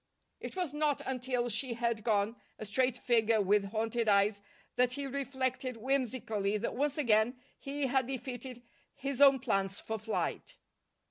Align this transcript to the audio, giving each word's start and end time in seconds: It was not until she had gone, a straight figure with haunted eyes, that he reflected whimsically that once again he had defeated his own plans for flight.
It 0.39 0.55
was 0.55 0.73
not 0.73 1.03
until 1.05 1.47
she 1.47 1.75
had 1.75 2.03
gone, 2.03 2.35
a 2.57 2.65
straight 2.65 2.97
figure 2.97 3.39
with 3.39 3.65
haunted 3.65 4.09
eyes, 4.09 4.41
that 4.75 4.93
he 4.93 5.05
reflected 5.05 5.77
whimsically 5.77 6.57
that 6.57 6.73
once 6.73 6.97
again 6.97 7.37
he 7.59 7.85
had 7.85 8.07
defeated 8.07 8.63
his 8.95 9.21
own 9.21 9.39
plans 9.39 9.79
for 9.79 9.99
flight. 9.99 10.57